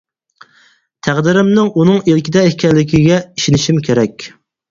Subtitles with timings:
[1.07, 4.27] تەقدىرىمنىڭ ئۇنىڭ ئىلكىدە ئىكەنلىكىگە ئىشىنىشىم كېرەك.